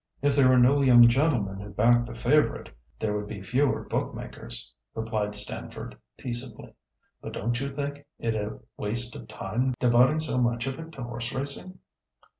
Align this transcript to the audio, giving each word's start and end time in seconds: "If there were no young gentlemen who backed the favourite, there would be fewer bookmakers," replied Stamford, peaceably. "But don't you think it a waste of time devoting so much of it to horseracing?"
"If 0.23 0.35
there 0.35 0.49
were 0.49 0.57
no 0.57 0.81
young 0.81 1.07
gentlemen 1.07 1.59
who 1.59 1.69
backed 1.69 2.07
the 2.07 2.15
favourite, 2.15 2.71
there 2.97 3.15
would 3.15 3.27
be 3.27 3.43
fewer 3.43 3.83
bookmakers," 3.87 4.73
replied 4.95 5.35
Stamford, 5.37 5.95
peaceably. 6.17 6.73
"But 7.21 7.33
don't 7.33 7.59
you 7.59 7.69
think 7.69 8.07
it 8.17 8.33
a 8.33 8.57
waste 8.77 9.15
of 9.15 9.27
time 9.27 9.75
devoting 9.79 10.19
so 10.19 10.41
much 10.41 10.65
of 10.65 10.79
it 10.79 10.91
to 10.93 11.03
horseracing?" 11.03 11.77